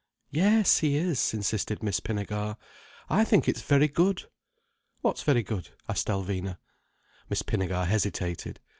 [0.31, 2.57] "Yes, he is," insisted Miss Pinnegar.
[3.07, 4.23] "I think it's very good."
[5.01, 6.57] "What's very good?" asked Alvina.
[7.29, 8.59] Miss Pinnegar hesitated.